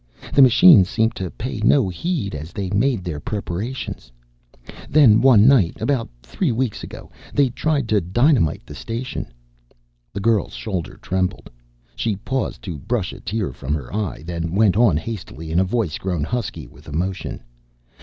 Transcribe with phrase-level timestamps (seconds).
[0.33, 4.11] The machines seemed to pay no heed as they made their preparations.
[4.89, 9.27] "Then one night, about three weeks ago, they tried to dynamite the station."
[10.11, 11.51] The girl's shoulder trembled;
[11.95, 15.63] she paused to brush a tear from her eye, then went on hastily, in a
[15.63, 17.43] voice grown husky with emotion.